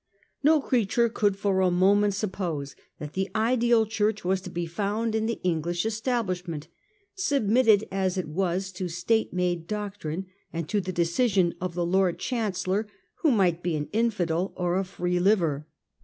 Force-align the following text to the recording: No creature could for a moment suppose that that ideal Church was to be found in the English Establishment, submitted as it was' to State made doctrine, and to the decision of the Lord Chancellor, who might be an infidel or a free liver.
No 0.41 0.59
creature 0.61 1.09
could 1.09 1.37
for 1.37 1.59
a 1.61 1.69
moment 1.69 2.15
suppose 2.15 2.75
that 2.97 3.13
that 3.13 3.37
ideal 3.37 3.85
Church 3.85 4.25
was 4.25 4.41
to 4.41 4.49
be 4.49 4.65
found 4.65 5.13
in 5.13 5.27
the 5.27 5.39
English 5.43 5.85
Establishment, 5.85 6.67
submitted 7.13 7.87
as 7.91 8.17
it 8.17 8.27
was' 8.27 8.71
to 8.77 8.87
State 8.89 9.31
made 9.31 9.67
doctrine, 9.67 10.25
and 10.51 10.67
to 10.69 10.81
the 10.81 10.91
decision 10.91 11.53
of 11.61 11.75
the 11.75 11.85
Lord 11.85 12.17
Chancellor, 12.17 12.87
who 13.17 13.29
might 13.29 13.61
be 13.61 13.75
an 13.75 13.89
infidel 13.93 14.53
or 14.55 14.79
a 14.79 14.83
free 14.83 15.19
liver. 15.19 15.67